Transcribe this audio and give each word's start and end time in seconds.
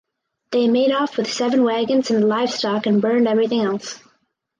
They 0.51 0.67
made 0.67 0.91
off 0.91 1.15
with 1.15 1.31
seven 1.31 1.63
wagons 1.63 2.09
and 2.09 2.23
the 2.23 2.25
livestock 2.25 2.87
and 2.87 2.99
burned 3.03 3.27
everything 3.27 3.61
else. 3.61 3.99